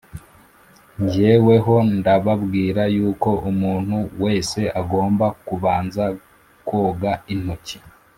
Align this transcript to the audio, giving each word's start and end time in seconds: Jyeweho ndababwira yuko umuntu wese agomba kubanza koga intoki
Jyeweho 1.11 1.75
ndababwira 1.97 2.81
yuko 2.95 3.29
umuntu 3.51 3.97
wese 4.23 4.59
agomba 4.81 5.25
kubanza 5.47 6.03
koga 6.67 7.11
intoki 7.33 7.77